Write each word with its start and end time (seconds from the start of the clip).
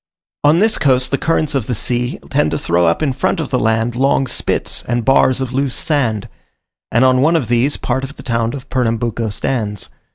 On 0.43 0.57
this 0.57 0.79
coast 0.79 1.11
the 1.11 1.17
currents 1.19 1.53
of 1.53 1.67
the 1.67 1.75
sea 1.75 2.17
tend 2.31 2.49
to 2.49 2.57
throw 2.57 2.87
up 2.87 3.03
in 3.03 3.13
front 3.13 3.39
of 3.39 3.51
the 3.51 3.59
land, 3.59 3.95
long 3.95 4.25
spits 4.25 4.83
and 4.87 5.05
bars 5.05 5.41
of 5.41 5.53
loose 5.53 5.75
sand, 5.75 6.27
and 6.91 7.05
on 7.05 7.21
one 7.21 7.35
of 7.35 7.49
these, 7.49 7.77
part 7.77 8.03
of 8.03 8.15
the 8.15 8.23
town 8.23 8.55
of 8.55 8.67
Pernambuco 8.71 9.29
stands. 9.29 9.89